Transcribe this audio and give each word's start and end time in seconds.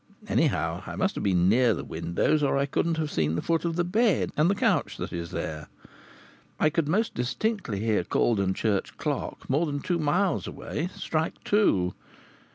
Anyhow, 0.27 0.81
I 0.87 0.95
must 0.95 1.13
have 1.13 1.23
been 1.23 1.47
near 1.47 1.75
the 1.75 1.83
windows, 1.83 2.41
or 2.41 2.57
I 2.57 2.65
couldn't 2.65 2.97
have 2.97 3.11
seen 3.11 3.35
the 3.35 3.41
foot 3.43 3.65
of 3.65 3.75
the 3.75 3.83
bed 3.83 4.31
and 4.35 4.49
the 4.49 4.55
couch 4.55 4.97
that 4.97 5.13
is 5.13 5.29
there. 5.29 5.67
I 6.59 6.71
could 6.71 6.87
most 6.87 7.13
distinctly 7.13 7.81
hear 7.81 8.03
Cauldon 8.03 8.55
Church 8.55 8.97
clock, 8.97 9.47
more 9.47 9.67
than 9.67 9.79
two 9.79 9.99
miles 9.99 10.47
away, 10.47 10.89
strike 10.95 11.43
two. 11.43 11.93